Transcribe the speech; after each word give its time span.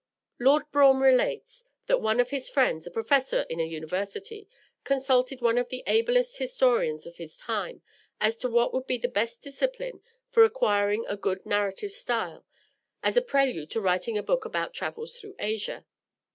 Lord 0.39 0.63
Brougham 0.71 1.03
relates 1.03 1.65
that 1.85 2.01
one 2.01 2.19
of 2.19 2.31
his 2.31 2.49
friends, 2.49 2.87
a 2.87 2.89
professor 2.89 3.41
in 3.51 3.59
a 3.59 3.63
university, 3.65 4.47
consulted 4.83 5.41
one 5.41 5.59
of 5.59 5.69
the 5.69 5.83
ablest 5.85 6.37
historians 6.39 7.05
of 7.05 7.17
his 7.17 7.37
time 7.37 7.83
as 8.19 8.35
to 8.37 8.49
what 8.49 8.73
would 8.73 8.87
be 8.87 8.97
the 8.97 9.07
best 9.07 9.43
discipline 9.43 10.01
for 10.27 10.43
acquiring 10.43 11.05
a 11.07 11.15
good 11.17 11.45
narrative 11.45 11.91
style, 11.91 12.47
as 13.03 13.15
a 13.15 13.21
prelude 13.21 13.69
to 13.69 13.79
writing 13.79 14.17
a 14.17 14.23
book 14.23 14.43
of 14.43 14.71
travels 14.73 15.17
through 15.21 15.35
Asia. 15.37 15.85